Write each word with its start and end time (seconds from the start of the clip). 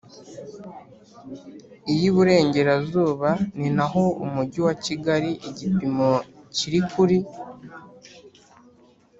iy 1.91 2.01
Iburengerazuba 2.09 3.29
ni 3.59 3.69
naho 3.77 4.03
Umujyi 4.25 4.59
wa 4.67 4.73
Kigali 4.85 5.31
igipimo 5.49 6.09
kiri 6.55 6.79
kuri 6.91 7.17